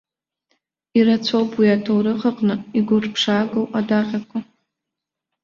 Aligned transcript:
Ирацәоуп 0.97 1.51
уи 1.59 1.67
аҭоурых 1.75 2.21
аҟны 2.29 2.55
игәырԥшаагоу 2.77 3.65
адаҟьақәа. 3.77 4.39